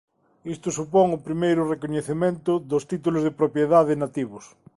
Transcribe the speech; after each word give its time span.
Isto 0.53 0.69
supón 0.77 1.07
o 1.17 1.23
primeiro 1.27 1.69
recoñecemento 1.73 2.51
dos 2.71 2.83
títulos 2.91 3.21
de 3.27 3.35
propiedade 3.39 3.93
nativos. 4.03 4.45